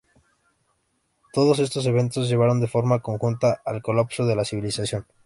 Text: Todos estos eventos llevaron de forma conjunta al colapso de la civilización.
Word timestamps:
Todos 1.31 1.59
estos 1.59 1.85
eventos 1.85 2.27
llevaron 2.27 2.59
de 2.59 2.67
forma 2.67 3.01
conjunta 3.03 3.61
al 3.63 3.83
colapso 3.83 4.25
de 4.25 4.35
la 4.35 4.45
civilización. 4.45 5.05